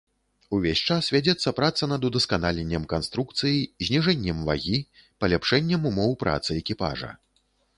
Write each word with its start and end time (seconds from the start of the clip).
Увесь 0.55 0.79
час 0.93 1.09
вядзецца 1.15 1.51
праца 1.59 1.83
над 1.91 2.07
удасканаленнем 2.09 2.87
канструкцыі, 2.93 3.59
зніжэннем 3.89 4.37
вагі, 4.51 4.79
паляпшэннем 5.25 5.81
умоў 5.91 6.11
працы 6.25 6.49
экіпажа. 6.61 7.11